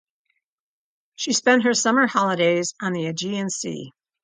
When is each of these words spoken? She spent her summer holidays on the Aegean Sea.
She 1.15 1.31
spent 1.31 1.61
her 1.63 1.75
summer 1.75 2.07
holidays 2.07 2.73
on 2.81 2.93
the 2.93 3.05
Aegean 3.05 3.51
Sea. 3.51 3.93